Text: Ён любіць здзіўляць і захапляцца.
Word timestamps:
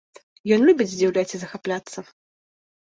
Ён 0.57 0.61
любіць 0.69 0.89
здзіўляць 0.95 1.29
і 1.39 1.43
захапляцца. 1.43 1.99